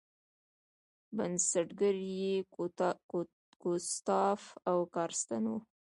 بنسټګر 1.15 1.95
یې 2.19 2.33
ګوسټاف 3.61 4.41
ای 4.69 4.79
کارستن 4.95 5.43
و. 5.51 5.55